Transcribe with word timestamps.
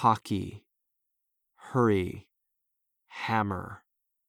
hockey, 0.00 0.62
hurry, 1.54 2.28
hammer, 3.08 3.82